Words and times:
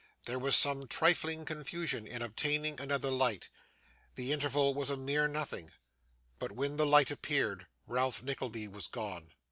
There 0.25 0.39
was 0.39 0.55
some 0.55 0.87
trifling 0.87 1.45
confusion 1.45 2.07
in 2.07 2.23
obtaining 2.23 2.81
another 2.81 3.11
light; 3.11 3.49
the 4.15 4.31
interval 4.31 4.73
was 4.73 4.89
a 4.89 4.97
mere 4.97 5.27
nothing; 5.27 5.73
but 6.39 6.51
when 6.53 6.77
the 6.77 6.87
light 6.87 7.11
appeared, 7.11 7.67
Ralph 7.85 8.23
Nickleby 8.23 8.67
was 8.67 8.87
gone. 8.87 9.29